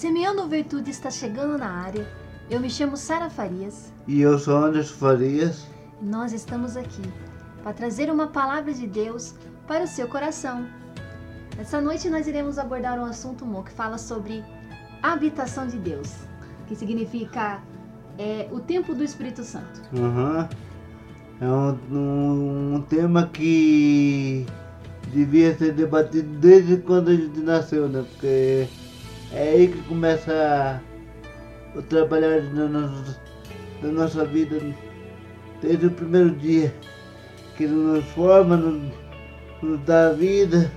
[0.00, 2.08] Semeando Virtude está chegando na área.
[2.48, 3.92] Eu me chamo Sara Farias.
[4.08, 5.66] E eu sou Anderson Farias.
[6.00, 7.02] E nós estamos aqui
[7.62, 9.34] para trazer uma palavra de Deus
[9.66, 10.66] para o seu coração.
[11.58, 14.42] Essa noite nós iremos abordar um assunto mo, que fala sobre
[15.02, 16.10] a habitação de Deus,
[16.66, 17.60] que significa
[18.18, 19.82] é, o tempo do Espírito Santo.
[19.92, 20.48] Uhum.
[21.42, 24.46] É um, um, um tema que
[25.12, 28.02] devia ser debatido desde quando a gente nasceu, né?
[28.10, 28.66] Porque
[29.32, 30.82] é aí que começa
[31.74, 33.20] o trabalhar da nossa,
[33.82, 34.60] nossa vida
[35.62, 36.74] desde o primeiro dia
[37.56, 38.92] que nos forma, nos,
[39.62, 40.70] nos dá vida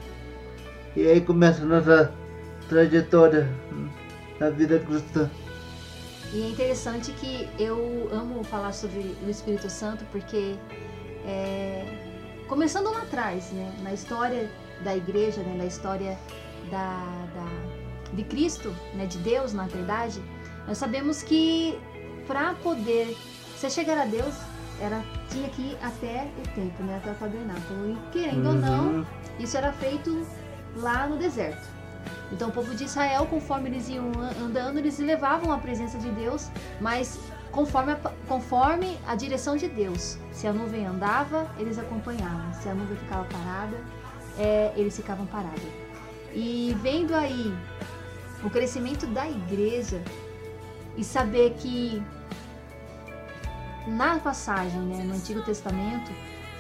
[0.96, 2.14] e aí começa a nossa
[2.70, 3.50] trajetória
[4.40, 5.30] na vida cristã.
[6.34, 10.56] E é interessante que eu amo falar sobre o Espírito Santo porque
[11.26, 11.86] é,
[12.48, 14.50] começando lá atrás, né, na história
[14.84, 16.18] da igreja, né, na história
[16.70, 17.83] da, da,
[18.14, 20.22] de Cristo, né, de Deus na verdade,
[20.68, 21.78] nós sabemos que
[22.28, 23.18] para poder
[23.56, 24.34] você chegar a Deus
[24.80, 27.92] era tinha que ir até o templo, né, até o tabernáculo.
[27.92, 28.56] E querendo uhum.
[28.56, 29.06] ou não, uhum.
[29.40, 30.26] isso era feito
[30.76, 31.68] lá no deserto.
[32.32, 36.50] Então o povo de Israel, conforme eles iam andando, eles levavam a presença de Deus,
[36.82, 37.20] mas
[37.52, 37.96] conforme a,
[38.28, 40.18] conforme a direção de Deus.
[40.32, 42.54] Se a nuvem andava, eles acompanhavam.
[42.54, 43.78] Se a nuvem ficava parada,
[44.38, 45.64] é, eles ficavam parados.
[46.34, 47.56] E vendo aí
[48.44, 50.02] o crescimento da igreja
[50.98, 52.02] e saber que
[53.88, 56.12] na passagem, né, no Antigo Testamento,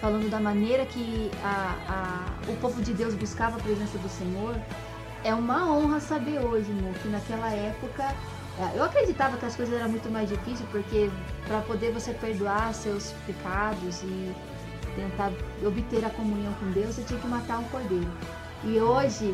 [0.02, 4.56] falando da maneira que a, a, o povo de Deus buscava a presença do Senhor,
[5.24, 8.14] é uma honra saber hoje, né, que naquela época
[8.60, 11.10] é, eu acreditava que as coisas eram muito mais difíceis porque
[11.48, 14.36] para poder você perdoar seus pecados e
[14.96, 15.32] tentar
[15.66, 18.12] obter a comunhão com Deus, você tinha que matar um cordeiro.
[18.64, 19.34] E hoje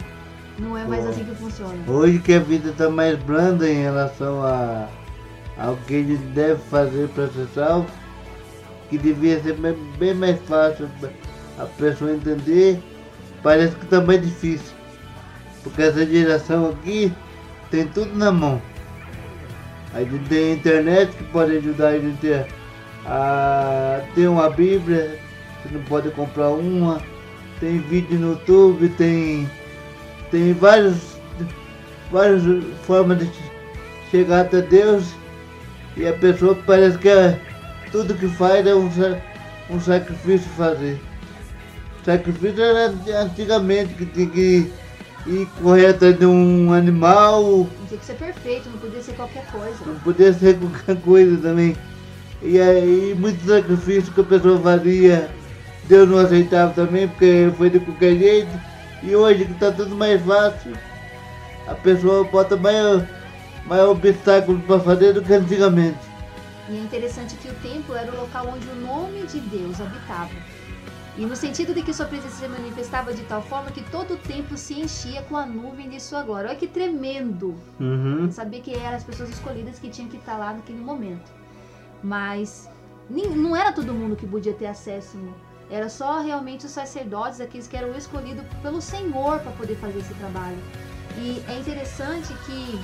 [0.60, 1.76] não é mais assim que funciona.
[1.88, 4.88] Hoje que a vida está mais branda em relação a
[5.60, 7.88] ao que ele deve fazer para ser salvo,
[8.90, 9.56] que devia ser
[9.98, 10.90] bem mais fácil
[11.60, 12.82] a pessoa entender,
[13.44, 14.74] parece que também tá é difícil.
[15.62, 17.12] Porque essa geração aqui
[17.70, 18.62] tem tudo na mão.
[19.94, 22.46] A gente tem a internet que pode ajudar a gente
[23.06, 25.20] a ter uma Bíblia,
[25.62, 27.02] você não pode comprar uma,
[27.60, 29.50] tem vídeo no YouTube, tem,
[30.32, 30.98] tem vários,
[32.12, 32.44] várias
[32.84, 33.30] formas de
[34.12, 35.06] chegar até Deus
[35.98, 37.40] e a pessoa parece que é,
[37.92, 38.90] tudo que faz é um,
[39.70, 41.00] um sacrifício fazer.
[42.06, 44.72] Sacrifício era antigamente que tinha que
[45.28, 47.68] ir correr atrás de um animal.
[47.88, 49.78] Tinha que ser perfeito, não podia ser qualquer coisa.
[49.86, 51.76] Não podia ser qualquer coisa também.
[52.42, 55.30] E aí muito sacrifício que a pessoa fazia,
[55.86, 58.69] Deus não aceitava também, porque foi de qualquer jeito.
[59.02, 60.74] E hoje que está tudo mais fácil,
[61.68, 63.04] a pessoa bota mais
[63.66, 66.00] mais obstáculos para fazer do que antigamente.
[66.68, 70.32] E é interessante que o templo era o local onde o nome de Deus habitava.
[71.18, 74.18] E no sentido de que sua presença se manifestava de tal forma que todo o
[74.18, 76.50] templo se enchia com a nuvem de sua glória.
[76.50, 77.56] Olha que tremendo!
[77.80, 78.32] Uhum.
[78.32, 81.32] Saber que eram as pessoas escolhidas que tinham que estar lá naquele momento.
[82.02, 82.70] Mas
[83.10, 85.18] não era todo mundo que podia ter acesso.
[85.70, 90.14] Era só realmente os sacerdotes, aqueles que eram escolhidos pelo Senhor para poder fazer esse
[90.16, 90.58] trabalho.
[91.18, 92.80] E é interessante que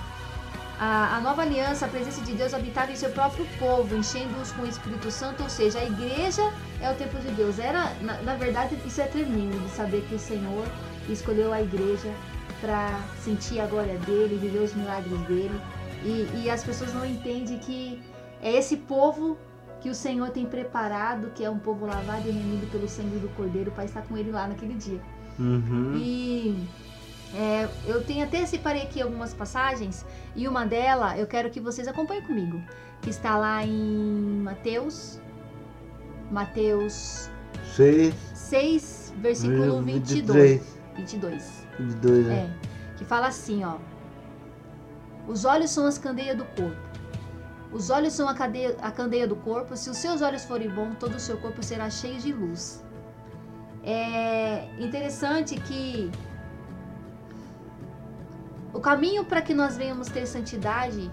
[0.80, 4.64] a, a, nova aliança, a presença de Deus habitava em seu próprio povo, enchendo-os com
[4.64, 6.44] o Espírito Santo, ou seja, a igreja
[6.82, 7.60] é o templo de Deus.
[7.60, 10.68] Era, na, na verdade, isso é tremendo de saber que o Senhor
[11.10, 12.14] escolheu a igreja
[12.60, 15.62] para sentir a glória dele, viver os milagres dele.
[16.04, 18.02] E, e as pessoas não entendem que
[18.42, 19.38] é esse povo
[19.86, 23.30] que o Senhor tem preparado, que é um povo lavado e remido pelo sangue do
[23.36, 25.00] Cordeiro, para estar com ele lá naquele dia.
[25.38, 25.96] Uhum.
[25.96, 26.68] E
[27.36, 30.04] é, eu tenho até separei aqui algumas passagens
[30.36, 32.60] e uma delas eu quero que vocês acompanhem comigo,
[33.00, 35.22] que está lá em Mateus,
[36.32, 37.30] Mateus
[37.76, 40.80] 6, 6 versículo 22.
[40.96, 41.68] 22.
[41.78, 42.32] 22 é.
[42.32, 42.50] é.
[42.98, 43.78] Que fala assim, ó.
[45.28, 46.85] Os olhos são as candeias do corpo.
[47.78, 49.76] Os olhos são a, cadeia, a candeia do corpo.
[49.76, 52.82] Se os seus olhos forem bons, todo o seu corpo será cheio de luz.
[53.84, 56.10] É interessante que
[58.74, 61.12] o caminho para que nós venhamos ter santidade,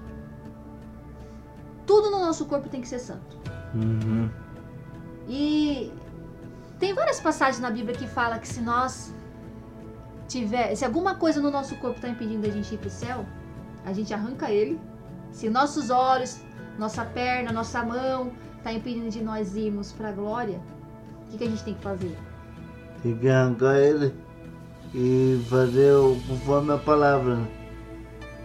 [1.85, 3.37] tudo no nosso corpo tem que ser santo.
[3.75, 4.31] Uhum.
[5.29, 5.93] E
[6.79, 9.13] tem várias passagens na Bíblia que fala que se nós
[10.29, 13.27] tiver, se alguma coisa no nosso corpo está impedindo a gente ir para o céu,
[13.85, 14.81] a gente arranca ele.
[15.33, 16.41] Se nossos olhos,
[16.79, 20.61] nossa perna, nossa mão está impedindo de nós irmos para a glória,
[21.27, 22.17] o que, que a gente tem que fazer?
[23.03, 24.15] Tem que arrancar ele
[24.95, 25.93] e fazer
[26.29, 27.39] conforme a palavra.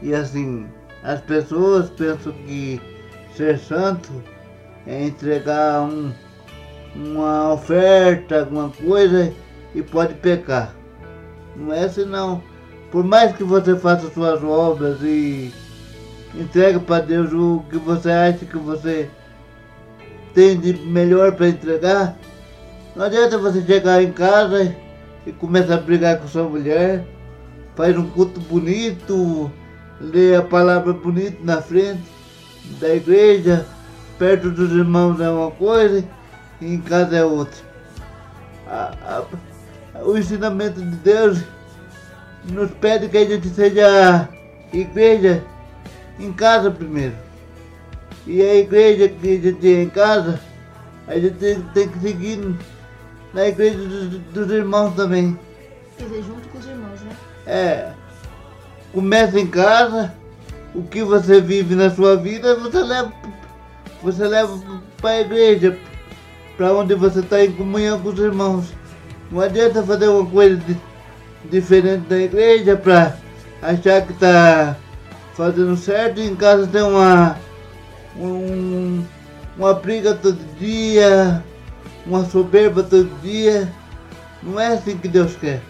[0.02, 0.68] E assim,
[1.04, 2.82] as pessoas pensam que
[3.36, 4.12] ser santo
[4.86, 6.12] é entregar um,
[6.96, 9.34] uma oferta, alguma coisa
[9.76, 10.74] e pode pecar.
[11.56, 12.42] Não é assim não.
[12.92, 15.54] Por mais que você faça suas obras e
[16.36, 19.10] entregue para Deus o que você acha que você
[20.34, 22.16] tem de melhor para entregar,
[22.96, 24.76] não adianta você chegar em casa
[25.26, 27.06] e começar a brigar com sua mulher,
[27.76, 29.52] faz um culto bonito,
[30.00, 32.04] lê a palavra bonita na frente
[32.80, 33.66] da igreja,
[34.18, 36.04] perto dos irmãos é uma coisa
[36.62, 37.60] e em casa é outra.
[38.68, 39.24] A,
[39.96, 41.44] a, o ensinamento de Deus
[42.52, 44.30] nos pede que a gente seja
[44.74, 45.44] igreja
[46.20, 47.16] em casa primeiro.
[48.26, 50.40] E a igreja que a gente tem em casa,
[51.08, 52.56] a gente tem, tem que seguir
[53.34, 55.40] na igreja dos, dos, irmãos também.
[55.98, 57.12] Quer dizer, junto com os irmãos, né?
[57.46, 57.92] É.
[58.94, 60.14] Começa em casa,
[60.74, 63.14] o que você vive na sua vida, você leva,
[64.02, 64.60] você leva
[65.00, 65.78] para a igreja,
[66.58, 68.74] para onde você está em comunhão com os irmãos.
[69.32, 70.78] Não adianta fazer uma coisa de,
[71.50, 73.18] diferente da igreja para
[73.62, 74.76] achar que está
[75.38, 77.38] fazendo certo em casa tem uma,
[78.18, 79.06] um,
[79.56, 81.44] uma briga todo dia,
[82.08, 83.72] uma soberba todo dia.
[84.42, 85.62] Não é assim que Deus quer.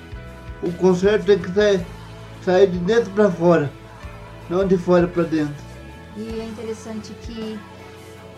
[0.64, 1.86] O conserto tem que sair,
[2.44, 3.70] sair de dentro para fora,
[4.50, 5.68] não de fora para dentro.
[6.16, 7.60] E é interessante que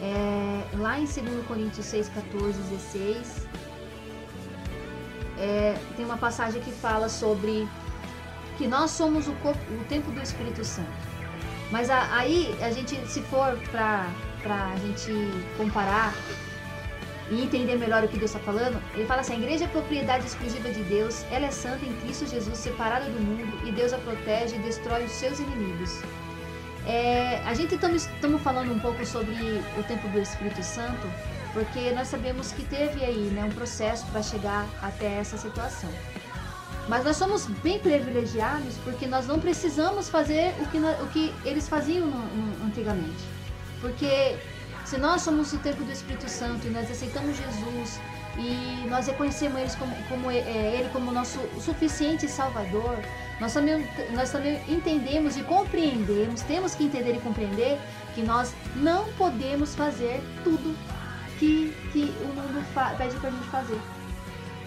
[0.01, 3.47] é, lá em 2 Coríntios 6, 14, 16,
[5.37, 7.67] é, tem uma passagem que fala sobre
[8.57, 11.08] que nós somos o, corpo, o templo do Espírito Santo.
[11.71, 14.07] Mas a, aí a gente, se for para
[14.45, 15.11] a gente
[15.57, 16.13] comparar
[17.29, 20.25] e entender melhor o que Deus está falando, ele fala assim: a igreja é propriedade
[20.25, 23.97] exclusiva de Deus, ela é santa em Cristo Jesus, separada do mundo, e Deus a
[23.99, 26.01] protege e destrói os seus inimigos.
[26.87, 29.35] É, a gente estamos falando um pouco sobre
[29.77, 31.07] o tempo do Espírito Santo,
[31.53, 35.89] porque nós sabemos que teve aí né, um processo para chegar até essa situação.
[36.89, 41.69] Mas nós somos bem privilegiados porque nós não precisamos fazer o que, o que eles
[41.69, 43.23] faziam no, no, antigamente.
[43.79, 44.35] Porque
[44.85, 47.99] se nós somos o templo do Espírito Santo e nós aceitamos Jesus
[48.39, 50.39] e nós reconhecemos ele como, como é,
[50.79, 52.97] ele como nosso suficiente Salvador,
[53.39, 57.79] nós também, nós também entendemos e compreendemos, temos que entender e compreender
[58.15, 60.75] que nós não podemos fazer tudo
[61.37, 62.65] que, que o mundo
[62.97, 63.79] pede para a gente fazer.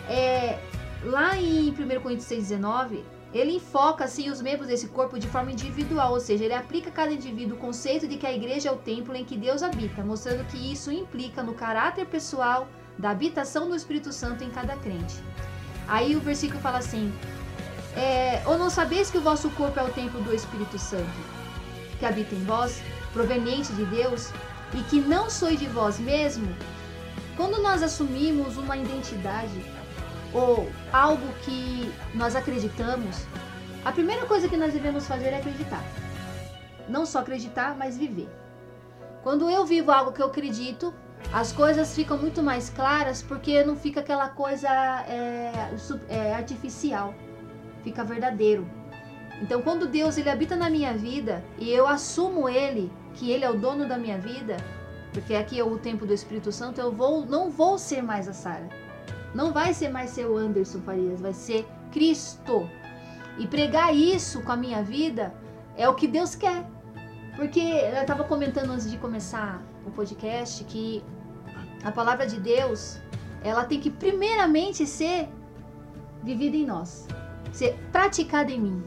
[0.09, 0.59] É,
[1.05, 3.03] lá em 1 Coríntios 6,19,
[3.33, 6.93] ele enfoca assim os membros desse corpo de forma individual, ou seja, ele aplica a
[6.93, 10.05] cada indivíduo o conceito de que a igreja é o templo em que Deus habita,
[10.05, 12.69] mostrando que isso implica no caráter pessoal
[12.99, 15.17] da habitação do Espírito Santo em cada crente.
[15.89, 17.13] Aí o versículo fala assim:
[17.97, 21.11] é, Ou não sabeis que o vosso corpo é o templo do Espírito Santo,
[21.99, 22.83] que habita em vós,
[23.15, 24.31] proveniente de Deus,
[24.75, 26.55] e que não sois de vós mesmo?
[27.35, 29.65] Quando nós assumimos uma identidade
[30.35, 33.27] ou algo que nós acreditamos,
[33.85, 35.83] a primeira coisa que nós devemos fazer é acreditar.
[36.89, 38.29] Não só acreditar, mas viver.
[39.23, 40.93] Quando eu vivo algo que eu acredito,
[41.33, 45.53] as coisas ficam muito mais claras porque não fica aquela coisa é,
[46.09, 47.15] é, artificial,
[47.85, 48.69] fica verdadeiro.
[49.41, 53.51] Então, quando Deus ele habita na minha vida e eu assumo Ele, que Ele é
[53.51, 54.57] o dono da minha vida,
[55.13, 58.33] porque aqui é o tempo do Espírito Santo, eu vou, não vou ser mais a
[58.33, 58.69] Sara
[59.35, 62.69] não vai ser mais seu Anderson Farias, vai ser Cristo.
[63.39, 65.35] E pregar isso com a minha vida
[65.77, 66.65] é o que Deus quer.
[67.37, 71.03] Porque eu estava comentando antes de começar o podcast que
[71.83, 72.99] a palavra de Deus,
[73.43, 75.29] ela tem que primeiramente ser
[76.23, 77.09] vivida em nós,
[77.53, 78.85] ser praticada em mim.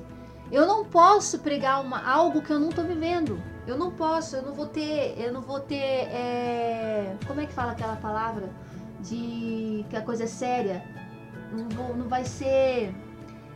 [0.52, 3.42] Eu não posso pregar uma, algo que eu não estou vivendo.
[3.68, 7.54] Eu não posso, eu não vou ter, eu não vou ter, é, como é que
[7.54, 8.48] fala aquela palavra?
[9.10, 10.84] De que a coisa é séria,
[11.52, 12.94] não, não vai ser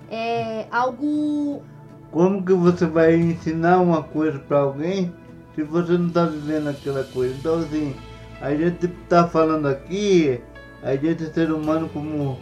[0.10, 1.64] é, algo.
[2.12, 5.14] Como que você vai ensinar uma coisa para alguém
[5.56, 7.36] se você não está vivendo aquela coisa?
[7.36, 7.96] Então, assim,
[8.42, 10.42] a gente está falando aqui,
[10.82, 12.40] a gente é ser humano como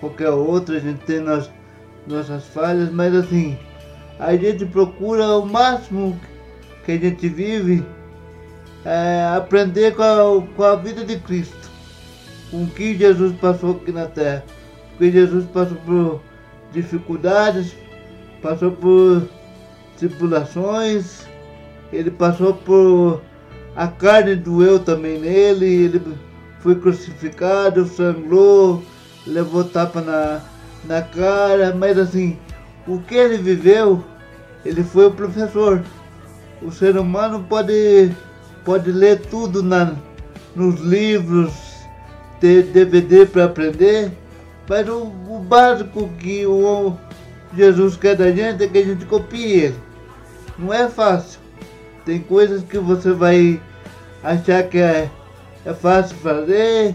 [0.00, 3.58] qualquer outro, a gente tem nossas falhas, mas assim,
[4.18, 6.18] a gente procura o máximo
[6.84, 7.84] que a gente vive
[8.84, 11.77] é, aprender com a, com a vida de Cristo
[12.50, 14.44] com o que Jesus passou aqui na terra.
[14.90, 16.20] Porque Jesus passou por
[16.72, 17.74] dificuldades,
[18.42, 19.28] passou por
[19.98, 21.26] tribulações,
[21.92, 23.22] ele passou por.
[23.76, 26.02] A carne doeu também nele, ele
[26.60, 28.82] foi crucificado, sangrou,
[29.24, 30.40] levou tapa na,
[30.84, 32.36] na cara, mas assim,
[32.88, 34.02] o que ele viveu
[34.64, 35.82] ele foi o professor.
[36.60, 38.12] O ser humano pode,
[38.64, 39.94] pode ler tudo na,
[40.54, 41.52] nos livros,
[42.40, 44.12] ter DVD para aprender,
[44.68, 46.96] mas o, o, básico que o
[47.54, 49.74] Jesus quer da gente é que a gente copie.
[50.58, 51.40] Não é fácil.
[52.04, 53.60] Tem coisas que você vai
[54.22, 55.10] achar que é,
[55.64, 56.94] é fácil fazer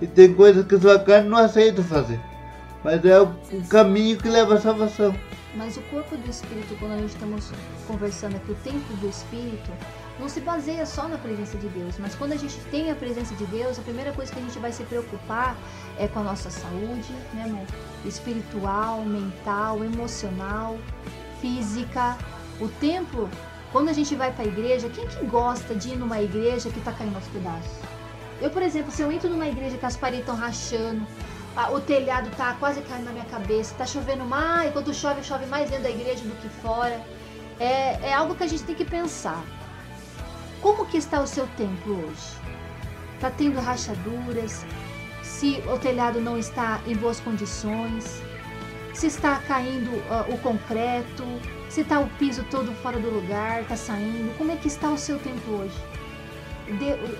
[0.00, 2.20] e tem coisas que sua carne não aceita fazer.
[2.82, 5.14] Mas é o, o caminho que leva à salvação.
[5.56, 7.50] Mas o corpo do Espírito, quando a gente estamos
[7.86, 9.70] conversando aqui, o tempo do Espírito,
[10.18, 13.34] não se baseia só na presença de Deus, mas quando a gente tem a presença
[13.34, 15.56] de Deus, a primeira coisa que a gente vai se preocupar
[15.98, 17.66] é com a nossa saúde, né, amor?
[18.04, 20.78] Espiritual, mental, emocional,
[21.40, 22.16] física.
[22.60, 23.28] O templo,
[23.72, 26.78] quando a gente vai para a igreja, quem que gosta de ir numa igreja que
[26.78, 27.72] está caindo aos pedaços?
[28.40, 31.04] Eu, por exemplo, se eu entro numa igreja que as paredes estão rachando,
[31.72, 35.70] o telhado tá quase caindo na minha cabeça, tá chovendo mais, quando chove, chove mais
[35.70, 37.00] dentro da igreja do que fora.
[37.58, 39.42] É, é algo que a gente tem que pensar.
[40.64, 42.38] Como que está o seu templo hoje?
[43.16, 44.64] Está tendo rachaduras?
[45.22, 48.22] Se o telhado não está em boas condições?
[48.94, 51.22] Se está caindo uh, o concreto?
[51.68, 54.34] Se está o piso todo fora do lugar, está saindo?
[54.38, 55.76] Como é que está o seu templo hoje?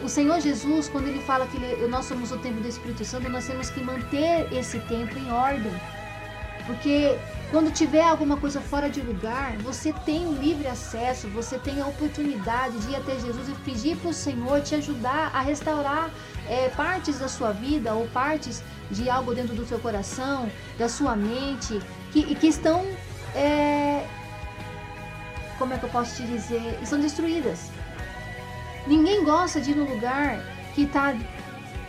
[0.03, 3.29] o Senhor Jesus, quando ele fala que ele, nós somos o templo do Espírito Santo,
[3.29, 5.71] nós temos que manter esse templo em ordem.
[6.67, 7.19] Porque
[7.51, 12.79] quando tiver alguma coisa fora de lugar, você tem livre acesso, você tem a oportunidade
[12.79, 16.11] de ir até Jesus e pedir para o Senhor te ajudar a restaurar
[16.49, 21.15] é, partes da sua vida ou partes de algo dentro do seu coração, da sua
[21.15, 21.81] mente,
[22.13, 22.85] que, que estão.
[23.35, 24.07] É,
[25.59, 26.79] como é que eu posso te dizer?
[26.83, 27.71] Estão destruídas.
[28.87, 30.41] Ninguém gosta de ir no lugar
[30.75, 31.15] que está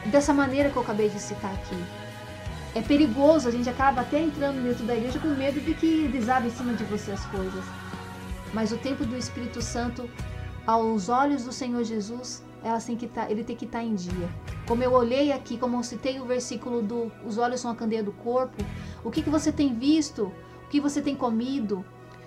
[0.05, 2.04] dessa maneira que eu acabei de citar aqui.
[2.75, 6.47] É perigoso, a gente acaba até entrando dentro da igreja com medo de que desabe
[6.49, 7.63] em cima de você as coisas.
[8.53, 10.09] Mas o tempo do Espírito Santo,
[10.67, 13.95] aos olhos do Senhor Jesus, elas têm que tá, ele tem que estar tá em
[13.95, 14.29] dia.
[14.67, 18.03] Como eu olhei aqui, como eu citei o versículo do os olhos são a candeia
[18.03, 18.61] do corpo,
[19.05, 20.33] o que, que você tem visto?
[20.65, 21.85] O que você tem comido?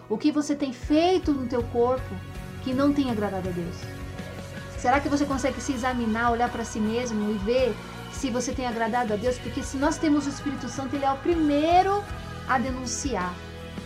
[0.08, 2.14] O que você tem feito no teu corpo
[2.62, 3.76] que não tem agradado a Deus?
[4.78, 7.74] Será que você consegue se examinar, olhar para si mesmo e ver
[8.12, 9.38] se você tem agradado a Deus?
[9.38, 12.02] Porque se nós temos o Espírito Santo, ele é o primeiro
[12.48, 13.34] a denunciar.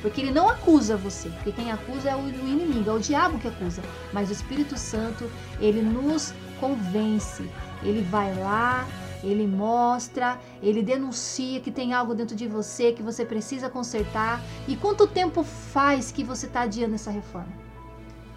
[0.01, 3.47] Porque ele não acusa você, porque quem acusa é o inimigo, é o diabo que
[3.47, 3.83] acusa.
[4.13, 7.49] Mas o Espírito Santo, ele nos convence.
[7.85, 8.87] Ele vai lá,
[9.23, 14.43] ele mostra, ele denuncia que tem algo dentro de você que você precisa consertar.
[14.67, 17.62] E quanto tempo faz que você está adiando essa reforma?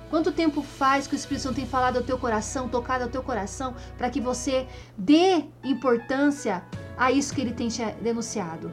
[0.09, 3.23] Quanto tempo faz que o Espírito Santo tem falado ao teu coração, tocado ao teu
[3.23, 6.63] coração, para que você dê importância
[6.97, 8.71] a isso que ele tem te denunciado?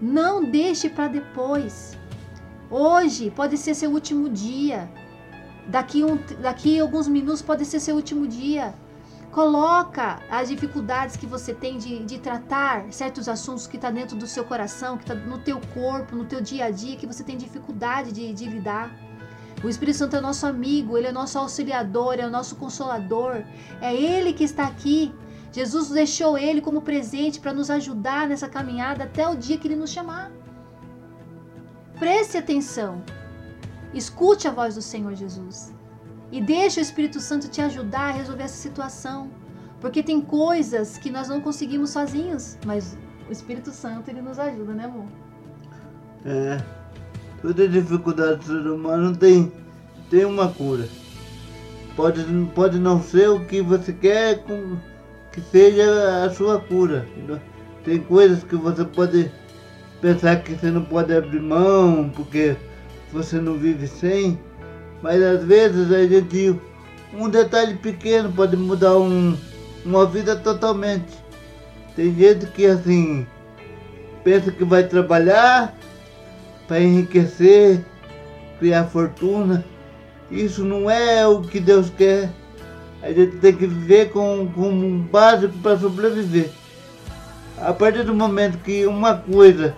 [0.00, 1.96] Não deixe para depois.
[2.70, 4.90] Hoje pode ser seu último dia.
[5.66, 8.74] Daqui, um, daqui alguns minutos pode ser seu último dia.
[9.30, 14.26] Coloca as dificuldades que você tem de, de tratar certos assuntos que está dentro do
[14.26, 17.36] seu coração, que está no teu corpo, no teu dia a dia, que você tem
[17.36, 19.05] dificuldade de, de lidar.
[19.66, 23.42] O Espírito Santo é nosso amigo, ele é nosso auxiliador, é o nosso consolador.
[23.80, 25.12] É ele que está aqui.
[25.50, 29.74] Jesus deixou ele como presente para nos ajudar nessa caminhada até o dia que ele
[29.74, 30.30] nos chamar.
[31.98, 33.02] Preste atenção.
[33.92, 35.74] Escute a voz do Senhor Jesus.
[36.30, 39.32] E deixe o Espírito Santo te ajudar a resolver essa situação.
[39.80, 42.96] Porque tem coisas que nós não conseguimos sozinhos, mas
[43.28, 45.06] o Espírito Santo ele nos ajuda, né, amor?
[46.24, 46.75] É.
[47.46, 49.52] Toda dificuldade do ser humano tem,
[50.10, 50.88] tem uma cura.
[51.94, 52.24] Pode,
[52.56, 54.42] pode não ser o que você quer
[55.30, 57.06] que seja a sua cura.
[57.84, 59.30] Tem coisas que você pode
[60.00, 62.56] pensar que você não pode abrir mão porque
[63.12, 64.36] você não vive sem.
[65.00, 66.60] Mas às vezes a gente.
[67.14, 69.36] Um detalhe pequeno pode mudar um,
[69.84, 71.14] uma vida totalmente.
[71.94, 73.24] Tem gente que assim
[74.24, 75.75] pensa que vai trabalhar
[76.66, 77.84] para enriquecer,
[78.58, 79.64] criar fortuna.
[80.30, 82.30] Isso não é o que Deus quer.
[83.02, 86.50] A gente tem que viver com, com um básico para sobreviver.
[87.58, 89.74] A partir do momento que uma coisa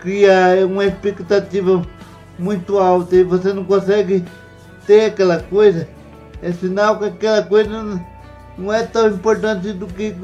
[0.00, 1.82] cria uma expectativa
[2.38, 4.24] muito alta e você não consegue
[4.86, 5.88] ter aquela coisa,
[6.40, 8.00] é sinal que aquela coisa
[8.56, 10.14] não, é tão importante do que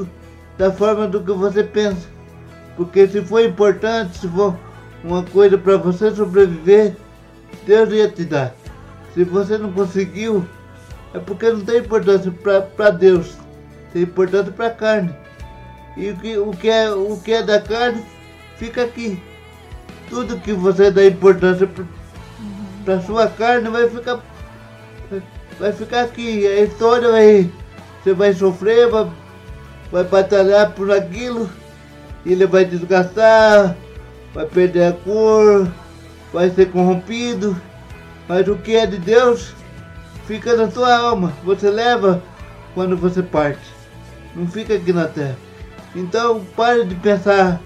[0.57, 2.09] da forma do que você pensa.
[2.77, 4.57] Porque se for importante, se for
[5.05, 6.97] uma coisa para você sobreviver,
[7.67, 8.55] Deus ia te dar.
[9.13, 10.45] Se você não conseguiu,
[11.13, 12.33] é porque não tem importância
[12.75, 13.37] para Deus,
[13.93, 15.15] tem importância para a carne.
[15.97, 18.05] E o que, o, que é, o que é da carne
[18.57, 19.23] fica aqui.
[20.11, 21.69] Tudo que você dá importância
[22.85, 24.21] para sua carne vai ficar
[25.59, 26.47] vai ficar aqui.
[26.47, 27.51] A história vai
[28.03, 29.11] você vai sofrer, vai,
[29.91, 31.49] vai batalhar por aquilo,
[32.27, 33.75] ele vai desgastar,
[34.35, 35.73] vai perder a cor,
[36.33, 37.59] vai ser corrompido.
[38.29, 39.55] Mas o que é de Deus
[40.27, 41.33] fica na tua alma.
[41.45, 42.23] Você leva
[42.75, 43.73] quando você parte.
[44.35, 45.37] Não fica aqui na terra.
[45.95, 47.61] Então pare de pensar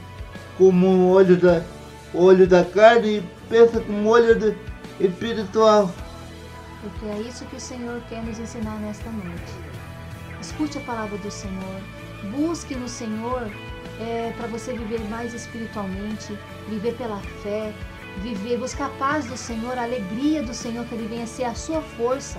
[0.58, 1.62] como um olho da,
[2.12, 4.54] olho da carne e pensa como um olho
[5.00, 5.90] espiritual.
[6.82, 9.52] Porque é isso que o Senhor quer nos ensinar nesta noite.
[10.40, 11.80] Escute a palavra do Senhor.
[12.37, 13.48] Busque no Senhor
[14.00, 16.37] é, para você viver mais espiritualmente,
[16.68, 17.73] viver pela fé,
[18.23, 21.54] viver, buscar a paz do Senhor, a alegria do Senhor, que Ele venha ser a
[21.54, 22.38] sua força.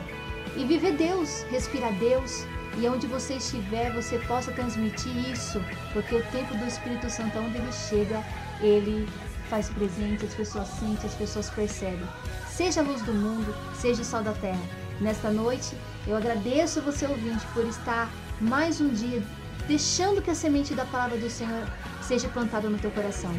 [0.55, 2.45] E viver Deus, respirar Deus,
[2.77, 5.61] e onde você estiver, você possa transmitir isso,
[5.93, 8.23] porque o tempo do Espírito Santo, onde ele chega,
[8.61, 9.07] ele
[9.49, 12.07] faz presente, as pessoas sentem, as pessoas percebem.
[12.47, 14.61] Seja a luz do mundo, seja o sal da terra.
[15.01, 15.75] Nesta noite,
[16.07, 19.21] eu agradeço você, ouvinte, por estar mais um dia
[19.69, 21.63] deixando que a semente da palavra do Senhor
[22.01, 23.31] seja plantada no teu coração.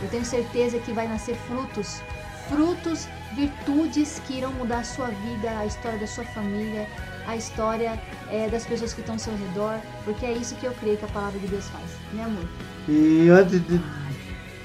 [0.00, 2.00] Eu tenho certeza que vai nascer frutos,
[2.48, 6.86] frutos, virtudes que irão mudar a sua vida, a história da sua família,
[7.26, 10.72] a história é, das pessoas que estão ao seu redor, porque é isso que eu
[10.72, 12.44] creio que a palavra de Deus faz, né amor?
[12.88, 13.78] E antes de,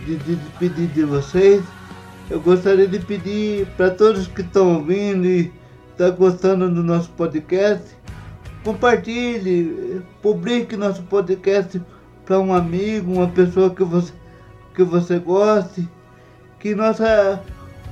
[0.05, 1.63] de, de despedir de vocês,
[2.29, 5.51] eu gostaria de pedir para todos que estão ouvindo e
[5.91, 7.96] estão gostando do nosso podcast,
[8.67, 11.81] compartilhe, publique nosso podcast
[12.25, 14.11] para um amigo, uma pessoa que você,
[14.75, 15.87] que você goste,
[16.59, 17.41] que nossa,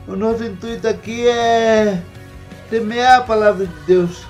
[0.06, 2.04] o nosso intuito aqui é
[2.70, 4.26] semear a palavra de Deus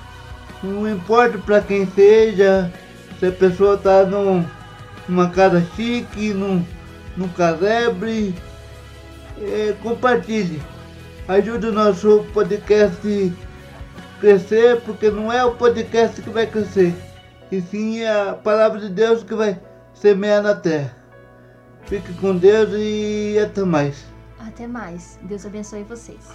[0.62, 2.72] não importa para quem seja,
[3.20, 4.46] se a pessoa está num,
[5.10, 6.64] numa casa chique, num,
[7.18, 8.36] num casebre,
[9.42, 10.62] é, compartilhe.
[11.28, 13.34] Ajude o nosso podcast
[14.26, 16.96] crescer, porque não é o podcast que vai crescer,
[17.52, 19.62] e sim a palavra de Deus que vai
[19.94, 20.98] semear na terra.
[21.84, 24.04] Fique com Deus e até mais.
[24.40, 25.20] Até mais.
[25.22, 26.28] Deus abençoe vocês.